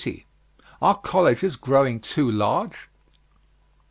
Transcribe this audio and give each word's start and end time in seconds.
ARE 0.81 0.97
COLLEGES 1.03 1.55
GROWING 1.57 1.99
TOO 1.99 2.31
LARGE? 2.31 2.89